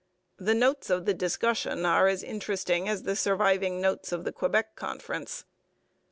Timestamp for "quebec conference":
4.31-5.45